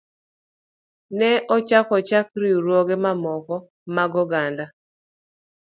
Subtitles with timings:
[1.17, 3.55] Ne ochak ochak riwruoge mamoko
[3.95, 4.65] mag oganda.